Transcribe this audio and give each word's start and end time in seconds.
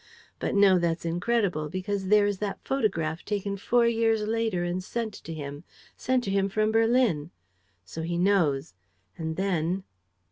But 0.39 0.55
no, 0.55 0.79
that's 0.79 1.05
incredible, 1.05 1.69
because 1.69 2.07
there 2.07 2.25
is 2.25 2.39
that 2.39 2.59
photograph, 2.65 3.23
taken 3.23 3.55
four 3.55 3.85
years 3.85 4.23
later 4.23 4.63
and 4.63 4.83
sent 4.83 5.13
to 5.13 5.31
him: 5.31 5.63
sent 5.95 6.23
to 6.23 6.31
him 6.31 6.49
from 6.49 6.71
Berlin! 6.71 7.29
So 7.85 8.01
he 8.01 8.17
knows; 8.17 8.73
and 9.15 9.35
then 9.35 9.83